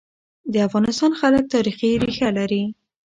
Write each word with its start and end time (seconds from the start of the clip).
د 0.53 0.55
افغانستان 0.67 1.11
خلک 1.21 1.43
تاریخي 1.53 1.89
ريښه 2.03 2.29
لري. 2.37 2.63